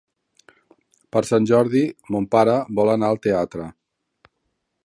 Per 1.15 1.21
Sant 1.29 1.45
Jordi 1.51 1.83
mon 2.15 2.27
pare 2.37 2.57
vol 2.81 2.93
anar 2.97 3.13
al 3.13 3.25
teatre. 3.27 3.71